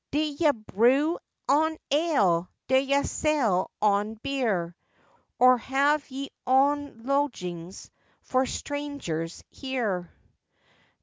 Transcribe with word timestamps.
'D'ye 0.09 0.49
brew 0.49 1.19
ony 1.47 1.77
ale? 1.91 2.49
D'ye 2.67 3.03
sell 3.03 3.69
ony 3.83 4.15
beer? 4.23 4.75
Or 5.37 5.59
have 5.59 6.09
ye 6.09 6.31
ony 6.47 6.89
lodgings 6.95 7.91
for 8.23 8.47
strangers 8.47 9.43
here? 9.51 10.11